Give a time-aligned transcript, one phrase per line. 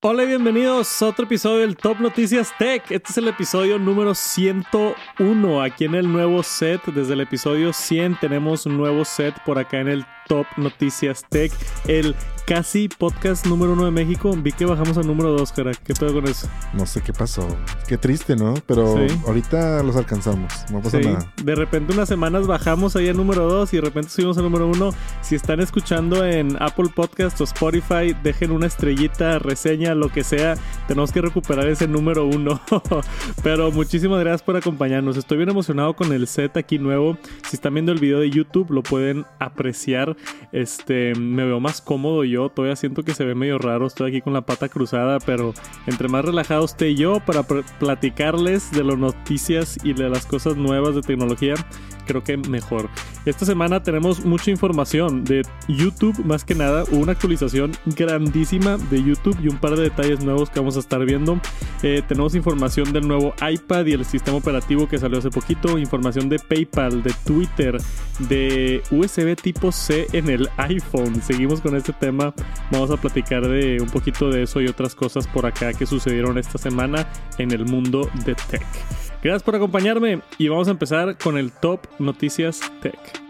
[0.00, 2.88] Hola y bienvenidos a otro episodio del Top Noticias Tech.
[2.88, 6.80] Este es el episodio número 101 aquí en el nuevo set.
[6.86, 11.50] Desde el episodio 100 tenemos un nuevo set por acá en el Top Noticias Tech.
[11.88, 12.14] El
[12.48, 14.34] casi podcast número uno de México.
[14.34, 15.72] Vi que bajamos al número dos, cara.
[15.84, 16.48] ¿Qué pedo con eso?
[16.72, 17.46] No sé qué pasó.
[17.86, 18.54] Qué triste, ¿no?
[18.66, 20.50] Pero ahorita los alcanzamos.
[20.72, 21.30] No pasa nada.
[21.44, 24.66] De repente unas semanas bajamos ahí al número dos y de repente subimos al número
[24.66, 24.94] uno.
[25.20, 30.54] Si están escuchando en Apple Podcast o Spotify, dejen una estrellita, reseña, lo que sea.
[30.86, 32.62] Tenemos que recuperar ese número uno.
[33.42, 35.18] Pero muchísimas gracias por acompañarnos.
[35.18, 37.18] Estoy bien emocionado con el set aquí nuevo.
[37.46, 40.16] Si están viendo el video de YouTube, lo pueden apreciar.
[40.52, 44.20] Este, me veo más cómodo yo todavía siento que se ve medio raro, estoy aquí
[44.20, 45.52] con la pata cruzada, pero
[45.86, 50.94] entre más relajado esté yo para platicarles de las noticias y de las cosas nuevas
[50.94, 51.54] de tecnología,
[52.06, 52.88] creo que mejor.
[53.26, 59.36] Esta semana tenemos mucha información de YouTube, más que nada, una actualización grandísima de YouTube
[59.42, 61.38] y un par de detalles nuevos que vamos a estar viendo.
[61.82, 66.28] Eh, tenemos información del nuevo iPad y el sistema operativo que salió hace poquito, información
[66.28, 67.76] de PayPal, de Twitter,
[68.20, 71.20] de USB tipo C en el iPhone.
[71.22, 72.27] Seguimos con este tema,
[72.70, 76.38] vamos a platicar de un poquito de eso y otras cosas por acá que sucedieron
[76.38, 77.06] esta semana
[77.38, 78.66] en el mundo de tech.
[79.22, 83.27] Gracias por acompañarme y vamos a empezar con el Top Noticias Tech.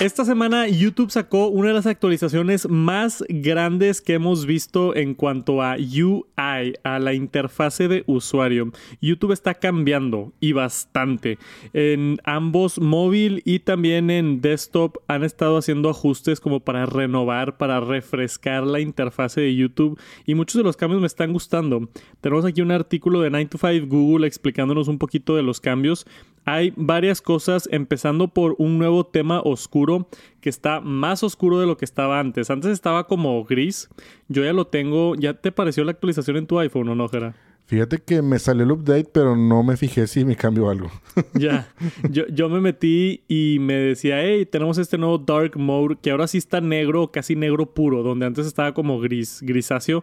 [0.00, 5.62] Esta semana YouTube sacó una de las actualizaciones más grandes que hemos visto en cuanto
[5.62, 8.72] a UI, a la interfase de usuario.
[9.02, 11.36] YouTube está cambiando y bastante.
[11.74, 17.78] En ambos móvil y también en desktop han estado haciendo ajustes como para renovar, para
[17.80, 21.90] refrescar la interfase de YouTube y muchos de los cambios me están gustando.
[22.22, 26.06] Tenemos aquí un artículo de 9 to 5 Google explicándonos un poquito de los cambios
[26.54, 30.08] hay varias cosas, empezando por un nuevo tema oscuro
[30.40, 32.50] que está más oscuro de lo que estaba antes.
[32.50, 33.88] Antes estaba como gris.
[34.28, 35.14] Yo ya lo tengo.
[35.16, 37.34] ¿Ya te pareció la actualización en tu iPhone o no, Jera?
[37.70, 40.90] Fíjate que me salió el update, pero no me fijé si me cambió algo.
[41.34, 41.72] ya,
[42.10, 46.26] yo, yo, me metí y me decía, hey, tenemos este nuevo Dark Mode que ahora
[46.26, 50.02] sí está negro, casi negro puro, donde antes estaba como gris, grisáceo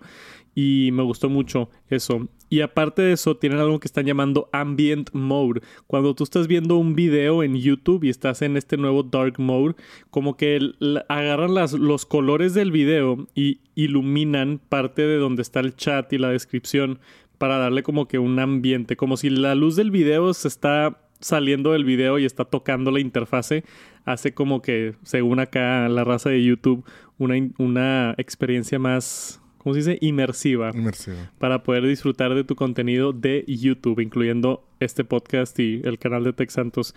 [0.55, 2.29] y me gustó mucho eso.
[2.49, 5.61] Y aparte de eso, tienen algo que están llamando Ambient Mode.
[5.85, 9.75] Cuando tú estás viendo un video en YouTube y estás en este nuevo Dark Mode,
[10.09, 10.71] como que
[11.09, 16.17] agarran las, los colores del video y iluminan parte de donde está el chat y
[16.17, 16.99] la descripción
[17.37, 21.71] para darle como que un ambiente, como si la luz del video se está saliendo
[21.71, 23.63] del video y está tocando la interfase,
[24.05, 26.85] hace como que, según acá la raza de YouTube,
[27.17, 29.97] una, una experiencia más ¿cómo se dice?
[29.99, 30.71] Inmersiva.
[30.73, 31.31] Inmersiva.
[31.39, 36.33] Para poder disfrutar de tu contenido de YouTube, incluyendo este podcast y el canal de
[36.33, 36.95] Tech Santos.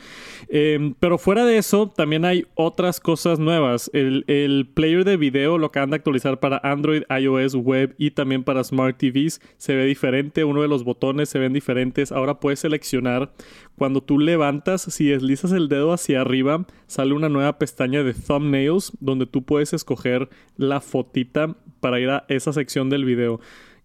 [0.49, 3.91] Em, pero fuera de eso, también hay otras cosas nuevas.
[3.93, 8.45] El, el, player de video lo acaban de actualizar para Android, iOS, web y también
[8.45, 9.41] para Smart TVs.
[9.57, 12.13] Se ve diferente, uno de los botones se ven diferentes.
[12.13, 13.33] Ahora puedes seleccionar
[13.81, 18.93] cuando tú levantas, si deslizas el dedo hacia arriba, sale una nueva pestaña de thumbnails
[19.01, 23.41] donde tú puedes escoger la fotita para ir a esa sección del video.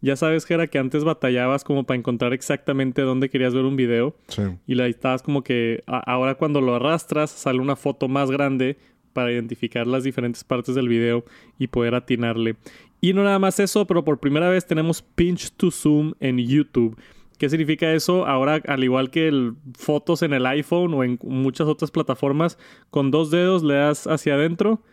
[0.05, 4.15] Ya sabes, Jera, que antes batallabas como para encontrar exactamente dónde querías ver un video.
[4.27, 4.43] Sí.
[4.67, 8.77] Y la estabas como que ahora cuando lo arrastras sale una foto más grande
[9.13, 11.25] para identificar las diferentes partes del video
[11.57, 12.55] y poder atinarle.
[13.01, 16.95] Y no nada más eso, pero por primera vez tenemos pinch to zoom en YouTube.
[17.39, 18.27] ¿Qué significa eso?
[18.27, 22.59] Ahora, al igual que el fotos en el iPhone o en muchas otras plataformas,
[22.91, 24.83] con dos dedos le das hacia adentro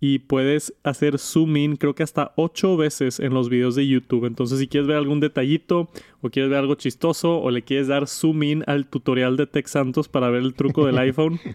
[0.00, 4.24] y puedes hacer zoom in creo que hasta ocho veces en los videos de YouTube.
[4.24, 5.90] Entonces si quieres ver algún detallito
[6.22, 9.66] o quieres ver algo chistoso o le quieres dar zoom in al tutorial de Tech
[9.66, 11.38] Santos para ver el truco del iPhone,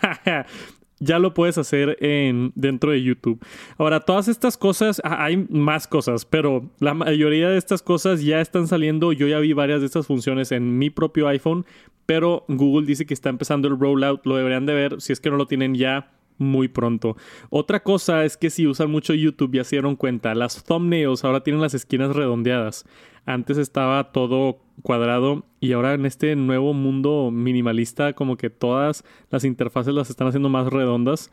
[1.00, 3.44] ya lo puedes hacer en, dentro de YouTube.
[3.76, 8.40] Ahora, todas estas cosas, ah, hay más cosas, pero la mayoría de estas cosas ya
[8.40, 9.12] están saliendo.
[9.12, 11.66] Yo ya vi varias de estas funciones en mi propio iPhone,
[12.06, 14.24] pero Google dice que está empezando el rollout.
[14.24, 17.16] Lo deberían de ver si es que no lo tienen ya muy pronto.
[17.50, 21.42] Otra cosa es que si usan mucho YouTube ya se dieron cuenta, las thumbnails ahora
[21.42, 22.84] tienen las esquinas redondeadas.
[23.24, 29.44] Antes estaba todo cuadrado y ahora en este nuevo mundo minimalista como que todas las
[29.44, 31.30] interfaces las están haciendo más redondas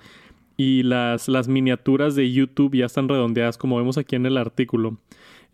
[0.56, 4.98] y las, las miniaturas de YouTube ya están redondeadas como vemos aquí en el artículo.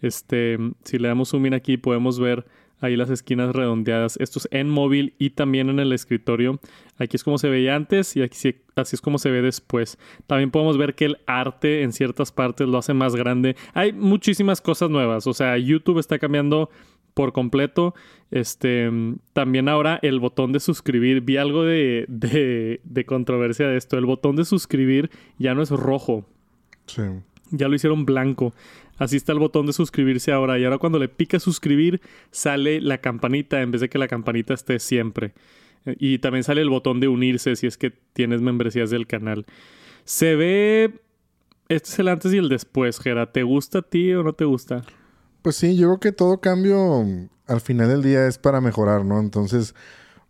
[0.01, 2.45] Este, si le damos zoom in aquí podemos ver
[2.85, 4.17] ahí las esquinas redondeadas.
[4.17, 6.59] Esto es en móvil y también en el escritorio.
[6.97, 8.37] Aquí es como se veía antes y aquí
[8.75, 9.97] así es como se ve después.
[10.27, 13.55] También podemos ver que el arte en ciertas partes lo hace más grande.
[13.73, 15.27] Hay muchísimas cosas nuevas.
[15.27, 16.69] O sea, YouTube está cambiando
[17.13, 17.95] por completo.
[18.29, 18.91] Este,
[19.33, 23.97] también ahora el botón de suscribir, vi algo de, de, de controversia de esto.
[23.97, 25.09] El botón de suscribir
[25.39, 26.25] ya no es rojo.
[26.85, 27.01] Sí.
[27.51, 28.53] Ya lo hicieron blanco.
[28.97, 30.57] Así está el botón de suscribirse ahora.
[30.57, 32.01] Y ahora cuando le pica suscribir,
[32.31, 35.33] sale la campanita en vez de que la campanita esté siempre.
[35.85, 39.45] Y también sale el botón de unirse si es que tienes membresías del canal.
[40.03, 41.01] Se ve.
[41.67, 43.31] Este es el antes y el después, Gera.
[43.31, 44.83] ¿Te gusta a ti o no te gusta?
[45.41, 47.03] Pues sí, yo creo que todo cambio
[47.47, 49.19] al final del día es para mejorar, ¿no?
[49.19, 49.75] Entonces,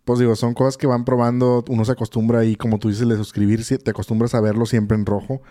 [0.04, 1.64] pues digo, son cosas que van probando.
[1.68, 5.06] Uno se acostumbra ahí, como tú dices, de suscribirse, te acostumbras a verlo siempre en
[5.06, 5.42] rojo.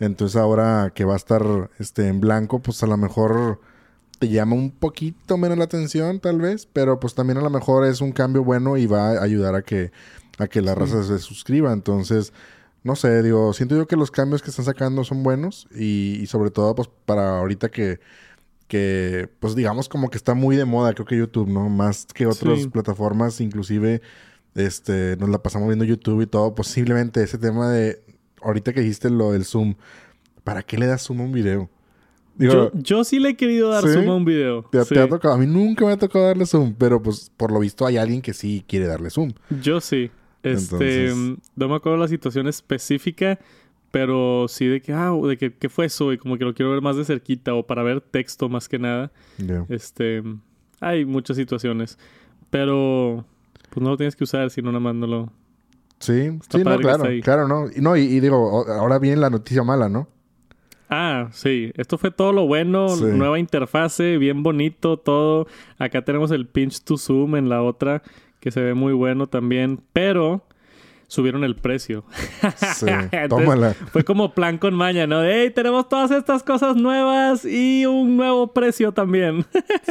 [0.00, 3.60] Entonces ahora que va a estar este, en blanco, pues a lo mejor
[4.18, 7.84] te llama un poquito menos la atención, tal vez, pero pues también a lo mejor
[7.84, 9.92] es un cambio bueno y va a ayudar a que,
[10.38, 11.72] a que la raza se suscriba.
[11.72, 12.32] Entonces,
[12.82, 16.50] no sé, digo, siento yo que los cambios que están sacando son buenos y, sobre
[16.50, 17.98] todo pues para ahorita que,
[18.68, 21.68] que, pues digamos como que está muy de moda, creo que YouTube, ¿no?
[21.68, 24.02] Más que otras plataformas, inclusive,
[24.54, 28.02] este, nos la pasamos viendo YouTube y todo, posiblemente ese tema de,
[28.44, 29.74] ahorita que dijiste lo del Zoom,
[30.44, 31.70] ¿para qué le das Zoom a un video?
[32.36, 34.64] yo, sí le he querido dar zoom a un video.
[34.64, 35.34] ¿Te, ha tocado?
[35.34, 38.20] A mí nunca me ha tocado darle zoom, pero pues por lo visto hay alguien
[38.22, 39.32] que sí quiere darle zoom.
[39.62, 40.10] Yo sí.
[40.42, 41.10] Este,
[41.56, 43.38] no me acuerdo la situación específica,
[43.90, 46.12] pero sí de que, ah, de que, ¿qué fue eso?
[46.12, 48.78] Y como que lo quiero ver más de cerquita o para ver texto más que
[48.78, 49.10] nada.
[49.68, 50.22] Este,
[50.80, 51.98] hay muchas situaciones,
[52.50, 53.24] pero
[53.70, 55.32] pues no lo tienes que usar, sino nada más no lo...
[56.04, 57.66] Sí, sí, no, claro, claro, ¿no?
[57.74, 60.06] Y, no y digo, ahora viene la noticia mala, ¿no?
[60.90, 61.72] Ah, sí.
[61.76, 62.94] Esto fue todo lo bueno.
[62.96, 65.46] Nueva interfase, bien bonito, todo.
[65.78, 68.02] Acá tenemos el pinch to zoom en la otra,
[68.38, 69.80] que se ve muy bueno también.
[69.94, 70.46] Pero
[71.08, 72.04] subieron el precio.
[72.74, 72.86] Sí,
[73.28, 73.72] tómala.
[73.74, 75.22] Fue como plan con maña, ¿no?
[75.24, 79.46] hey, tenemos todas estas cosas nuevas y un nuevo precio también.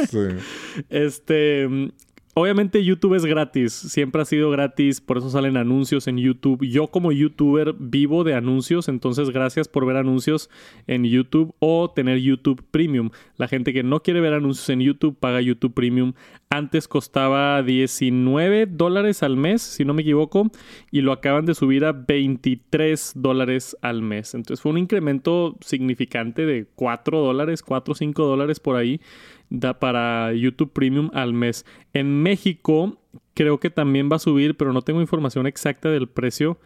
[0.08, 0.28] sí.
[0.90, 1.90] Este,
[2.36, 6.66] Obviamente YouTube es gratis, siempre ha sido gratis, por eso salen anuncios en YouTube.
[6.66, 10.50] Yo como youtuber vivo de anuncios, entonces gracias por ver anuncios
[10.88, 13.10] en YouTube o tener YouTube Premium.
[13.36, 16.14] La gente que no quiere ver anuncios en YouTube paga YouTube Premium.
[16.50, 20.50] Antes costaba 19 dólares al mes, si no me equivoco,
[20.90, 24.34] y lo acaban de subir a 23 dólares al mes.
[24.34, 29.00] Entonces fue un incremento significante de 4 dólares, 4 o 5 dólares por ahí
[29.50, 31.64] da para YouTube Premium al mes.
[31.92, 32.98] En México
[33.34, 36.58] creo que también va a subir, pero no tengo información exacta del precio.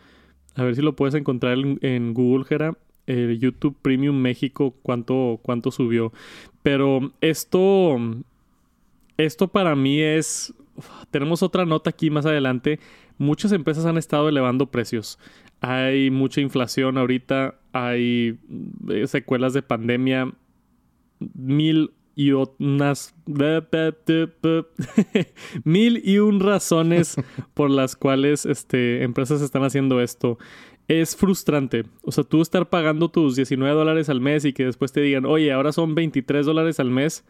[0.54, 2.76] A ver si lo puedes encontrar en, Google, Gera.
[3.06, 6.12] El YouTube Premium México, cuánto, cuánto subió.
[6.62, 7.96] Pero esto,
[9.16, 10.54] esto para mí es...
[11.10, 12.80] Tenemos otra nota aquí más adelante.
[13.16, 15.19] Muchas empresas han estado elevando precios.
[15.60, 18.38] Hay mucha inflación ahorita, hay
[18.88, 20.32] eh, secuelas de pandemia,
[21.19, 23.15] mil y unas
[25.65, 27.15] mil y un razones
[27.55, 30.37] por las cuales este, empresas están haciendo esto.
[30.88, 31.85] Es frustrante.
[32.03, 35.26] O sea, tú estar pagando tus 19 dólares al mes y que después te digan,
[35.26, 37.25] oye, ahora son 23 dólares al mes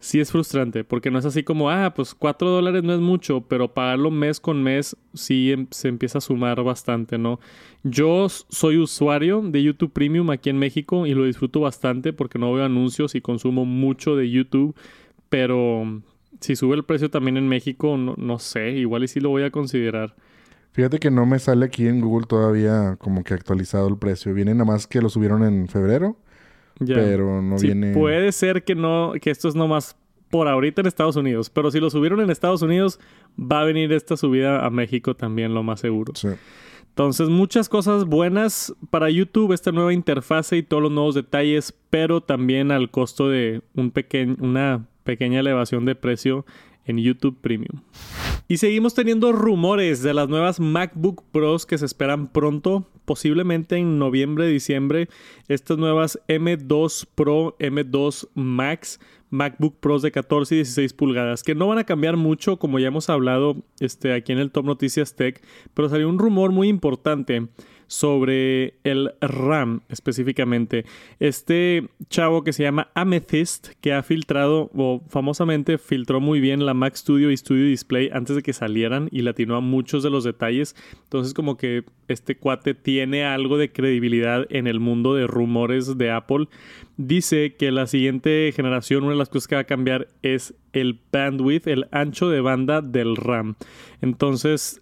[0.00, 3.42] sí es frustrante, porque no es así como, ah, pues 4 dólares no es mucho,
[3.42, 7.38] pero pagarlo mes con mes sí em, se empieza a sumar bastante, ¿no?
[7.84, 12.52] Yo soy usuario de YouTube Premium aquí en México y lo disfruto bastante porque no
[12.52, 14.74] veo anuncios y consumo mucho de YouTube,
[15.28, 16.02] pero
[16.40, 19.50] si sube el precio también en México, no, sé, igual y sí lo voy a
[19.50, 20.16] considerar.
[20.72, 24.32] Fíjate que no me sale aquí en Google todavía como que actualizado el precio.
[24.32, 26.16] Viene nada más que lo subieron en febrero.
[26.86, 27.92] Pero no viene.
[27.92, 29.96] Puede ser que no, que esto es nomás
[30.30, 31.50] por ahorita en Estados Unidos.
[31.50, 33.00] Pero si lo subieron en Estados Unidos,
[33.38, 36.14] va a venir esta subida a México también, lo más seguro.
[36.14, 36.28] Sí.
[36.88, 42.20] Entonces, muchas cosas buenas para YouTube, esta nueva interfase y todos los nuevos detalles, pero
[42.20, 43.92] también al costo de un
[44.40, 46.44] una pequeña elevación de precio
[46.84, 47.82] en YouTube Premium.
[48.50, 54.00] Y seguimos teniendo rumores de las nuevas MacBook Pros que se esperan pronto, posiblemente en
[54.00, 55.08] noviembre, diciembre.
[55.46, 58.98] Estas nuevas M2 Pro, M2 Max,
[59.30, 62.88] MacBook Pros de 14 y 16 pulgadas, que no van a cambiar mucho, como ya
[62.88, 65.40] hemos hablado este, aquí en el Top Noticias Tech,
[65.72, 67.46] pero salió un rumor muy importante
[67.90, 70.84] sobre el RAM específicamente.
[71.18, 76.72] Este chavo que se llama Amethyst, que ha filtrado, o famosamente filtró muy bien la
[76.72, 80.22] Mac Studio y Studio Display antes de que salieran y latinó a muchos de los
[80.22, 80.76] detalles.
[81.02, 86.12] Entonces como que este cuate tiene algo de credibilidad en el mundo de rumores de
[86.12, 86.46] Apple.
[86.96, 91.00] Dice que la siguiente generación, una de las cosas que va a cambiar es el
[91.10, 93.56] bandwidth, el ancho de banda del RAM.
[94.00, 94.80] Entonces,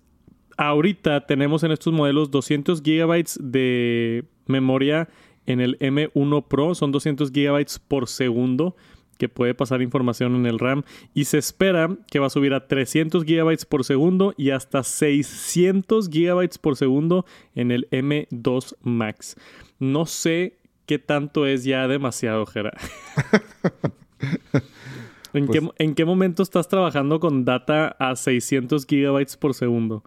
[0.59, 5.09] ahorita tenemos en estos modelos 200 gigabytes de memoria
[5.47, 8.77] en el M1 Pro, son 200 gigabytes por segundo,
[9.17, 10.83] que puede pasar información en el RAM
[11.15, 16.11] y se espera que va a subir a 300 GB por segundo y hasta 600
[16.11, 17.25] GB por segundo
[17.55, 19.37] en el M2 Max.
[19.79, 22.73] No sé qué tanto es ya demasiado, Jera.
[25.33, 30.03] ¿En, qué, Pues ¿En qué momento estás trabajando con data a 600 gigabytes por segundo?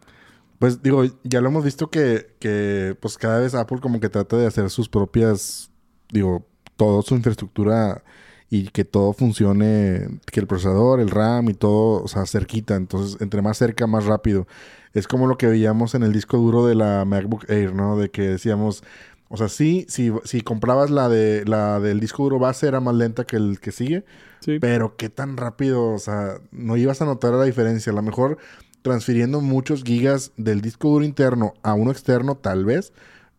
[0.62, 4.38] Pues digo, ya lo hemos visto que, que pues cada vez Apple como que trata
[4.38, 5.72] de hacer sus propias,
[6.12, 6.46] digo,
[6.77, 8.03] toda su infraestructura
[8.48, 12.75] y que todo funcione, que el procesador, el RAM y todo, o sea, cerquita.
[12.75, 14.46] Entonces, entre más cerca, más rápido.
[14.94, 17.98] Es como lo que veíamos en el disco duro de la MacBook Air, ¿no?
[17.98, 18.84] De que decíamos,
[19.30, 22.94] o sea, sí, si, si comprabas la de la del disco duro base era más
[22.94, 24.06] lenta que el que sigue,
[24.41, 24.60] Sí.
[24.60, 27.91] pero qué tan rápido, o sea, no ibas a notar la diferencia.
[27.91, 28.38] A lo mejor
[28.81, 32.93] transfiriendo muchos gigas del disco duro interno a uno externo, tal vez,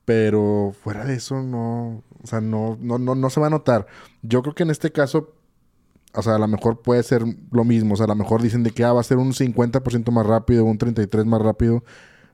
[0.04, 3.86] pero fuera de eso no, o sea, no, no, no, no se va a notar.
[4.22, 5.34] Yo creo que en este caso,
[6.14, 8.62] o sea, a lo mejor puede ser lo mismo, o sea, a lo mejor dicen
[8.62, 11.84] de que ah, va a ser un 50% más rápido, un 33% más rápido,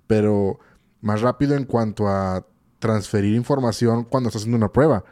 [0.06, 0.58] pero
[1.00, 2.46] más rápido en cuanto a
[2.78, 5.04] transferir información cuando estás haciendo una prueba.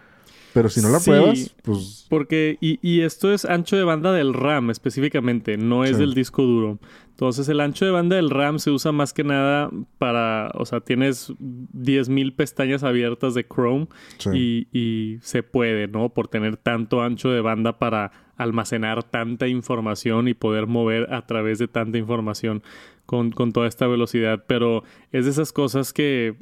[0.56, 1.10] Pero si no la Sí.
[1.10, 5.90] pruebas, pues Porque, y, y esto es ancho de banda del RAM específicamente, no es
[5.96, 5.98] Sí.
[5.98, 6.78] del disco duro.
[7.10, 10.80] Entonces el ancho de banda del RAM se usa más que nada para, o sea,
[10.80, 13.86] tienes 10.000 pestañas abiertas de Chrome
[14.16, 14.30] sí.
[14.72, 16.08] y, y se puede, ¿no?
[16.08, 21.58] Por tener tanto ancho de banda para almacenar tanta información y poder mover a través
[21.58, 22.62] de tanta información
[23.04, 24.44] con, con toda esta velocidad.
[24.46, 26.36] Pero es de esas cosas que,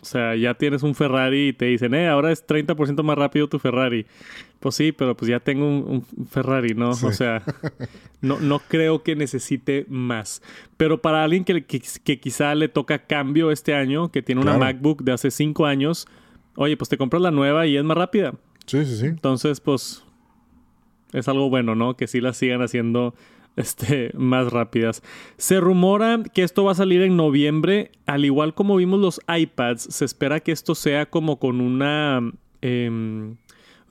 [0.00, 3.48] o sea, ya tienes un Ferrari y te dicen, eh, ahora es 30% más rápido
[3.48, 4.06] tu Ferrari.
[4.60, 6.94] Pues sí, pero pues ya tengo un, un Ferrari, ¿no?
[6.94, 7.06] Sí.
[7.06, 7.42] O sea,
[8.20, 10.42] no, no creo que necesite más.
[10.76, 14.56] Pero para alguien que, que, que quizá le toca cambio este año, que tiene una.
[14.56, 16.06] MacBook de hace 5 años,
[16.56, 18.34] oye, pues te compras la nueva y es más rápida.
[18.66, 19.06] sí, sí, sí.
[19.06, 20.04] Entonces, pues
[21.12, 21.96] es algo bueno, ¿no?
[21.96, 23.14] Que sí las sigan haciendo
[23.60, 25.02] este, más rápidas.
[25.36, 29.82] Se rumora que esto va a salir en noviembre, al igual como vimos los iPads,
[29.82, 32.20] se espera que esto sea como con una
[32.62, 33.36] em,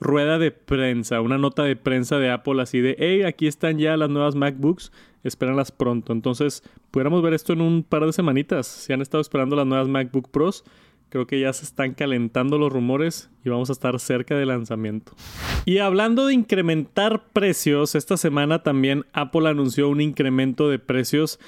[0.00, 3.96] rueda de prensa, una nota de prensa de Apple así de, hey, aquí están ya
[3.96, 4.92] las nuevas MacBooks,
[5.24, 6.12] espéranlas pronto.
[6.12, 8.66] Entonces, pudiéramos ver esto en un par de semanitas.
[8.66, 10.64] Si han estado esperando las nuevas MacBook Pros,
[11.10, 15.12] creo que ya se están calentando los rumores y vamos a estar cerca del lanzamiento.
[15.66, 21.38] Y hablando de incrementar precios, esta semana también Apple anunció un incremento de precios.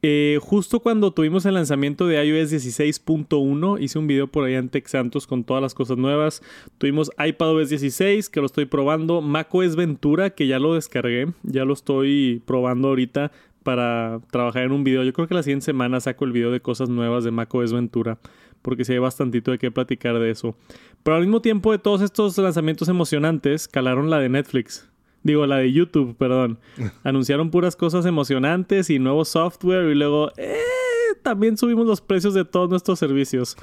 [0.00, 4.68] Eh, justo cuando tuvimos el lanzamiento de iOS 16.1, hice un video por ahí en
[4.68, 6.40] Tech Santos con todas las cosas nuevas.
[6.78, 9.20] Tuvimos iPadOS 16, que lo estoy probando.
[9.20, 11.32] macOS Ventura, que ya lo descargué.
[11.42, 13.32] Ya lo estoy probando ahorita
[13.64, 15.02] para trabajar en un video.
[15.02, 18.18] Yo creo que la siguiente semana saco el video de cosas nuevas de macOS Ventura.
[18.62, 20.56] Porque sí hay bastantito de qué platicar de eso.
[21.02, 24.88] Pero al mismo tiempo de todos estos lanzamientos emocionantes, calaron la de Netflix.
[25.22, 26.58] Digo, la de YouTube, perdón.
[27.04, 30.56] Anunciaron puras cosas emocionantes y nuevo software y luego, eh,
[31.22, 33.56] también subimos los precios de todos nuestros servicios.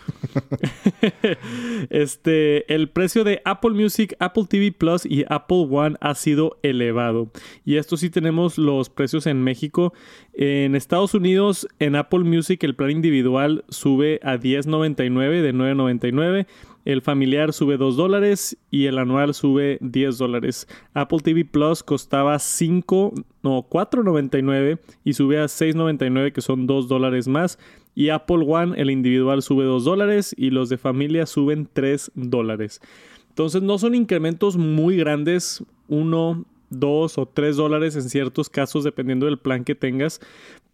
[1.89, 7.29] este, el precio de Apple Music, Apple TV Plus y Apple One ha sido elevado.
[7.63, 9.93] Y esto sí tenemos los precios en México.
[10.33, 16.47] En Estados Unidos, en Apple Music, el plan individual sube a $10.99 de $9.99.
[16.85, 20.67] El familiar sube 2 dólares y el anual sube 10 dólares.
[20.93, 27.27] Apple TV Plus costaba 5, no, 4.99 y sube a 6.99 que son 2 dólares
[27.27, 27.57] más.
[27.95, 32.81] Y Apple One, el individual sube 2 dólares y los de familia suben 3 dólares.
[33.29, 39.25] Entonces no son incrementos muy grandes, 1, 2 o 3 dólares en ciertos casos dependiendo
[39.25, 40.21] del plan que tengas.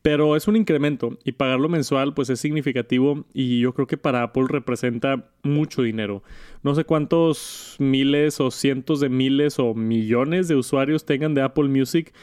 [0.01, 4.24] Pero es un incremento y pagarlo mensual pues es significativo y yo creo que para
[4.24, 6.24] Apple representa mucho dinero.
[6.63, 11.70] No sé cuántos miles o cientos de miles o millones de usuarios tengan de Apple
[11.70, 12.13] Music,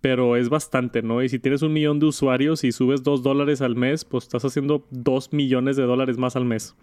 [0.00, 1.22] pero es bastante, ¿no?
[1.22, 4.44] Y si tienes un millón de usuarios y subes dos dólares al mes, pues estás
[4.44, 6.74] haciendo dos millones de dólares más al mes.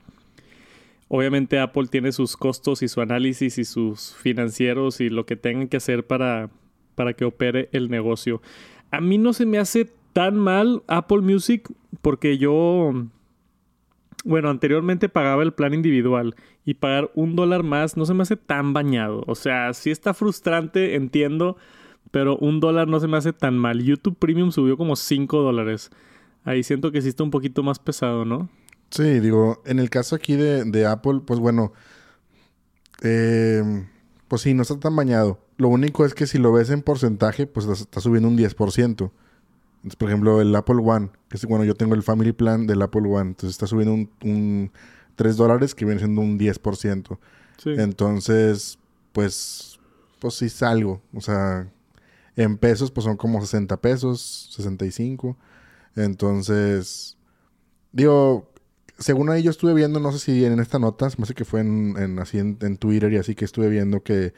[1.08, 5.68] Obviamente Apple tiene sus costos y su análisis y sus financieros y lo que tengan
[5.68, 6.50] que hacer para,
[6.96, 8.42] para que opere el negocio.
[8.92, 11.70] A mí no se me hace tan mal Apple Music
[12.02, 12.92] porque yo,
[14.24, 18.38] bueno, anteriormente pagaba el plan individual y pagar un dólar más no se me hace
[18.38, 19.24] tan bañado.
[19.28, 21.58] O sea, sí está frustrante, entiendo,
[22.12, 23.84] pero un dólar no se me hace tan mal.
[23.84, 25.90] YouTube Premium subió como 5 dólares.
[26.46, 28.50] Ahí siento que sí está un poquito más pesado, ¿no?
[28.92, 31.74] Sí, digo, en el caso aquí de, de Apple, pues bueno,
[33.02, 33.86] eh,
[34.28, 35.40] pues sí, no está tan bañado.
[35.58, 39.12] Lo único es que si lo ves en porcentaje, pues está- está subiendo un 10%.
[39.84, 42.82] Entonces, por ejemplo, el Apple One, que es, bueno, yo tengo el Family Plan del
[42.82, 44.72] Apple One, entonces está subiendo un, un
[45.16, 47.20] 3 dólares que viene siendo un 10%.
[47.58, 47.70] Sí.
[47.78, 48.80] Entonces,
[49.12, 49.80] pues,
[50.20, 51.02] pues sí salgo.
[51.14, 51.70] O sea,
[52.36, 55.38] en pesos, pues son como 60 pesos, 65.
[55.96, 57.18] Entonces,
[57.92, 58.50] digo,
[58.98, 61.62] según ahí yo estuve viendo, no sé si en esta nota, me sé que fue
[61.62, 64.34] en, así en, Twitter y así que estuve viendo que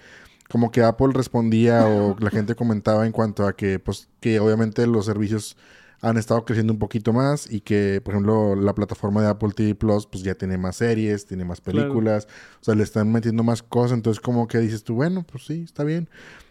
[0.50, 4.86] como que Apple respondía o la gente comentaba en cuanto a que, pues, que obviamente
[4.88, 5.58] los servicios
[6.02, 9.74] han estado creciendo un poquito más y que, por ejemplo, la plataforma de Apple TV
[9.74, 12.28] Plus, pues ya tiene más series, tiene más películas,
[12.62, 15.64] o sea, le están metiendo más cosas, entonces como que dices tú, bueno, pues sí,
[15.64, 16.08] está bien.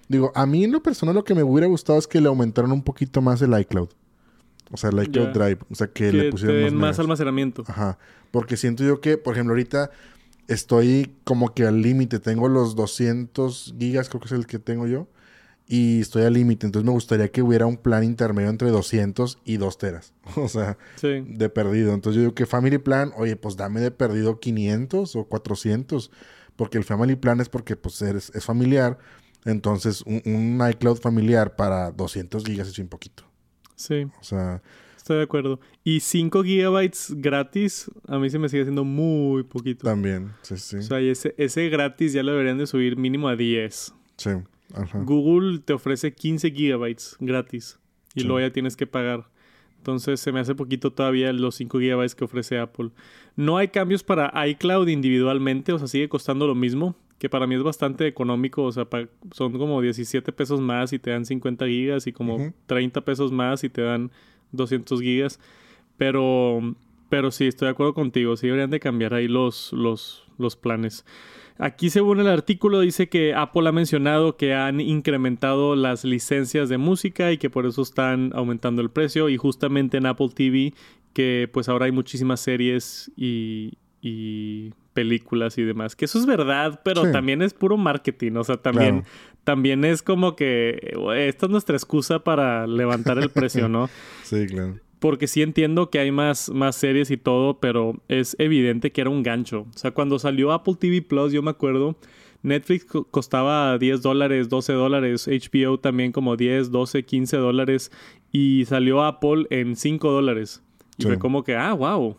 [0.08, 2.72] Digo, a mí en lo personal lo que me hubiera gustado es que le aumentaran
[2.72, 3.88] un poquito más el iCloud.
[4.70, 5.58] O sea, el iCloud Drive.
[5.70, 7.64] O sea, que, le pusieran más, almacenamiento.
[7.66, 7.98] Ajá.
[8.30, 9.90] Porque siento yo que, por ejemplo, ahorita
[10.48, 12.20] estoy como que al límite.
[12.20, 15.08] Tengo los 200 gigas, creo que es el que tengo yo.
[15.66, 16.66] Y estoy al límite.
[16.66, 20.12] Entonces me gustaría que hubiera un plan intermedio entre 200 y 2 teras.
[20.36, 21.94] O sea, de perdido.
[21.94, 26.10] Entonces yo digo que Family Plan, oye, pues dame de perdido 500 o 400.
[26.56, 28.98] Porque el Family Plan es porque pues es, es familiar
[29.44, 33.24] entonces, un, iCloud familiar para 200 gigas es un poquito.
[33.76, 34.06] Sí.
[34.20, 34.62] O sea...
[35.04, 35.61] Estoy de acuerdo.
[35.84, 39.84] Y 5 gigabytes gratis, a mí se me sigue haciendo muy poquito.
[39.84, 40.76] También, sí, sí.
[40.76, 43.94] O sea, ese, ese gratis ya lo deberían de subir mínimo a 10.
[44.16, 44.30] Sí,
[44.73, 44.99] ajá.
[45.00, 47.78] Google te ofrece 15 gigabytes gratis.
[48.14, 49.28] Y luego ya tienes que pagar.
[49.76, 52.88] Entonces se me hace poquito todavía los 5 gigabytes que ofrece Apple.
[53.37, 57.54] No hay cambios para iCloud individualmente, o sea, sigue costando lo mismo que para mí
[57.54, 58.87] es bastante económico, o sea,
[59.32, 63.64] son como 17 pesos más y te dan 50 gigas y como 30 pesos más
[63.64, 64.11] y te dan
[64.56, 65.40] 200 gigas.
[65.96, 66.75] Pero,
[67.08, 71.04] pero sí, estoy de acuerdo contigo, sí deberían de cambiar ahí los, los, los planes.
[71.56, 76.78] Aquí según el artículo dice que Apple ha mencionado que han incrementado las licencias de
[76.78, 80.75] música y que por eso están aumentando el precio y justamente en Apple TV
[81.12, 83.75] que pues ahora hay muchísimas series y,
[84.06, 85.96] y películas y demás.
[85.96, 88.32] Que eso es verdad, pero también es puro marketing.
[88.32, 89.04] O sea, también,
[89.44, 93.88] también es como que esta es nuestra excusa para levantar el precio, ¿no?
[94.23, 94.78] sí, claro.
[94.99, 99.08] Porque sí entiendo que hay más, más series y todo, pero es evidente que era
[99.08, 99.66] un gancho.
[99.75, 101.96] O sea, cuando salió Apple TV Plus, yo me acuerdo,
[102.42, 107.90] Netflix costaba 10 dólares, 12 dólares, HBO también como 10, 12, 15 dólares,
[108.33, 110.62] y salió Apple en 5 dólares.
[110.98, 112.16] Y fue como que, ah, wow.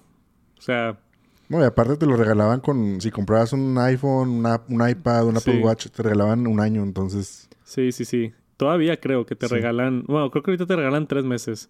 [0.57, 0.99] O sea,
[1.47, 5.62] no, y aparte te lo regalaban con, si comprabas un iPhone, un iPad, un Apple
[5.62, 7.49] Watch, te regalaban un año, entonces.
[7.63, 8.34] Sí, sí, sí.
[8.58, 11.69] Todavía creo que te regalan, bueno, creo que ahorita te regalan tres meses.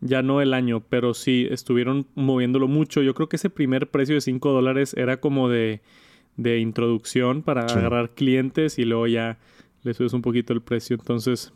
[0.00, 3.02] Ya no el año, pero sí, estuvieron moviéndolo mucho.
[3.02, 5.80] Yo creo que ese primer precio de 5 dólares era como de,
[6.36, 9.38] de introducción para agarrar clientes y luego ya
[9.84, 10.96] le subes un poquito el precio.
[10.98, 11.52] Entonces,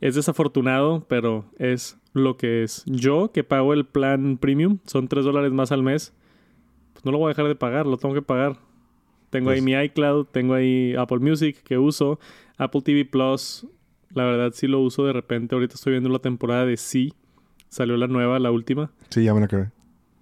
[0.00, 2.84] es desafortunado, pero es lo que es.
[2.86, 6.14] Yo, que pago el plan premium, son 3 dólares más al mes
[7.00, 8.58] pues, no lo voy a dejar de pagar, lo tengo que pagar.
[9.30, 12.18] Tengo ahí pues mi iCloud, tengo ahí Apple Music que uso,
[12.58, 13.66] Apple TV Plus,
[14.10, 15.54] la verdad sí lo uso de repente.
[15.54, 17.14] Ahorita estoy viendo la temporada de Sí,
[17.68, 18.90] salió la nueva, la última.
[19.08, 19.70] Sí, ya me la acabé.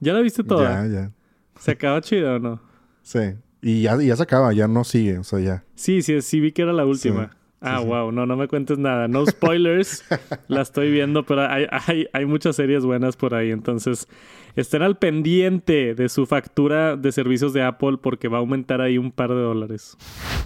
[0.00, 0.86] ¿Ya la viste toda?
[0.86, 1.12] Ya, ya.
[1.58, 2.60] ¿Se acaba chido o no?
[3.02, 3.34] Sí.
[3.60, 5.64] Y ya, ya se acaba, ya no sigue, o sea, ya.
[5.74, 7.36] Sí, sí, sí vi que era la última.
[7.60, 9.08] Ah, wow, no, no me cuentes nada.
[9.08, 10.04] No spoilers,
[10.48, 13.50] la estoy viendo, pero hay, hay, hay, muchas series buenas por ahí.
[13.50, 14.06] Entonces,
[14.54, 18.96] estén al pendiente de su factura de servicios de Apple porque va a aumentar ahí
[18.96, 19.96] un par de dólares.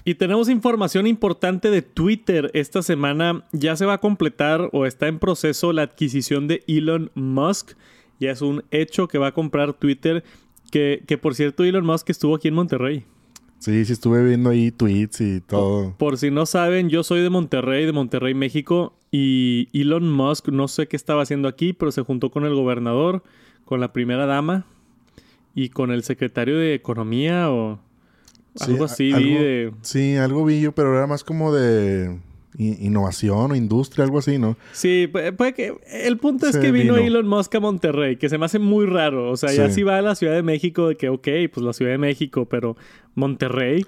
[0.05, 2.51] Y tenemos información importante de Twitter.
[2.55, 7.11] Esta semana ya se va a completar o está en proceso la adquisición de Elon
[7.15, 7.73] Musk.
[8.21, 10.25] Ya es un hecho que va a comprar Twitter.
[10.71, 13.05] Que, que por cierto, Elon Musk estuvo aquí en Monterrey.
[13.63, 15.95] Sí, sí estuve viendo ahí tweets y todo.
[15.97, 20.67] Por, si no saben, yo soy de Monterrey, de Monterrey, México, y Elon Musk no
[20.67, 23.23] sé qué estaba haciendo aquí, pero se juntó con el gobernador,
[23.65, 24.67] con la primera dama
[25.55, 27.79] y con el secretario de Economía o
[28.59, 29.13] algo así.
[29.13, 29.73] vi de...
[29.83, 32.19] Sí, algo vi yo, pero era más como de
[32.59, 34.57] innovación o industria, algo así, ¿no?
[34.73, 35.75] Sí, puede que.
[35.87, 39.31] El punto es que vino, Elon Musk a Monterrey, que se me hace muy raro.
[39.31, 41.73] O sea, ya si va a la Ciudad de México, de que, ok, pues la
[41.73, 42.77] Ciudad de México, pero
[43.15, 43.85] Monterrey.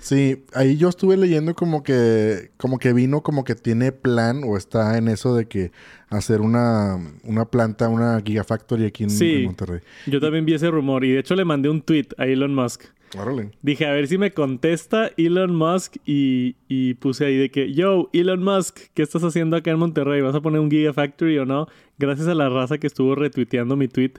[0.00, 4.56] Sí, ahí yo estuve leyendo como que, como que vino, como que tiene plan o
[4.56, 5.72] está en eso de que
[6.08, 9.80] hacer una, una planta, una gigafactory aquí en, en Monterrey.
[10.06, 12.84] Yo también vi ese rumor y de hecho le mandé un tweet a Elon Musk.
[13.62, 16.54] Dije, a ver si me contesta Elon Musk y,
[16.94, 20.20] puse ahí de que, yo, Elon Musk, ¿qué estás haciendo acá en Monterrey?
[20.20, 21.68] ¿Vas a poner un Gigafactory o no?
[21.98, 24.14] Gracias a la raza que estuvo retuiteando mi tweet,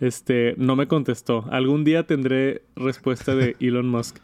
[0.00, 1.44] este, no me contestó.
[1.50, 4.18] Algún día tendré respuesta de Elon Musk.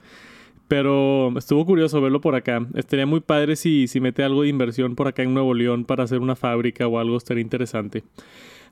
[0.68, 2.64] Pero estuvo curioso verlo por acá.
[2.74, 6.04] Estaría muy padre si, si mete algo de inversión por acá en Nuevo León para
[6.04, 8.04] hacer una fábrica o algo, estaría interesante.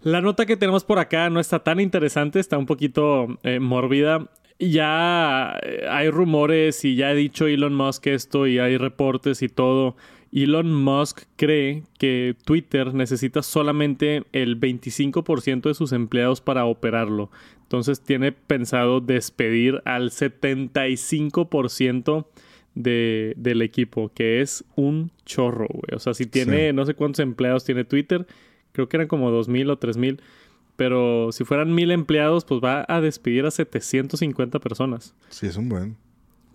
[0.02, 4.28] La nota que tenemos por acá no está tan interesante, está un poquito eh, mórbida.
[4.58, 9.48] Ya eh, hay rumores y ya ha dicho Elon Musk esto y hay reportes y
[9.48, 9.96] todo.
[10.32, 17.30] Elon Musk cree que Twitter necesita solamente el 25% de sus empleados para operarlo.
[17.62, 22.26] Entonces tiene pensado despedir al 75%
[22.74, 25.94] de, del equipo, que es un chorro, güey.
[25.94, 28.26] O sea, si tiene, no sé cuántos empleados tiene Twitter,
[28.72, 30.20] creo que eran como 2.000 o 3.000.
[30.78, 35.12] Pero si fueran 1.000 empleados, pues va a despedir a 750 personas.
[35.28, 35.96] Sí, es un buen.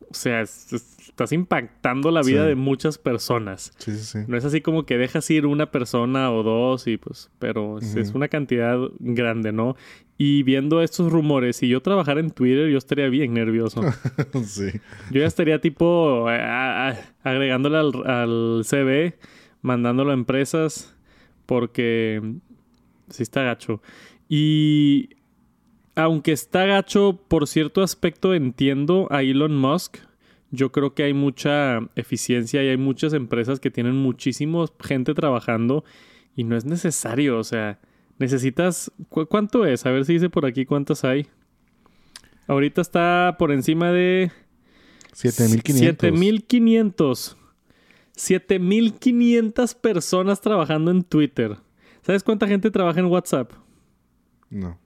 [0.09, 3.73] O sea, estás impactando la vida de muchas personas.
[3.79, 4.19] Sí, sí, sí.
[4.25, 8.13] No es así como que dejas ir una persona o dos y pues, pero es
[8.13, 9.75] una cantidad grande, ¿no?
[10.17, 13.81] Y viendo estos rumores, si yo trabajara en Twitter, yo estaría bien nervioso.
[14.45, 14.69] sí.
[15.12, 19.17] Yo ya estaría tipo agregándole al, al CV,
[19.62, 20.95] mandándolo a empresas,
[21.45, 22.21] porque
[23.09, 23.81] sí está gacho.
[24.29, 25.09] Y
[25.95, 29.97] aunque está gacho, por cierto aspecto entiendo a Elon Musk.
[30.51, 35.83] Yo creo que hay mucha eficiencia y hay muchas empresas que tienen muchísima gente trabajando
[36.36, 37.79] y no es necesario, o sea,
[38.19, 38.91] necesitas...
[39.09, 39.86] ¿Cuánto es?
[39.86, 41.27] A ver si dice por aquí cuántas hay.
[42.47, 44.31] Ahorita está por encima de...
[45.13, 45.99] 7500.
[45.99, 47.38] 7500.
[48.15, 51.57] 7500 personas trabajando en Twitter.
[52.01, 53.53] ¿Sabes cuánta gente trabaja en WhatsApp?
[54.53, 54.79] No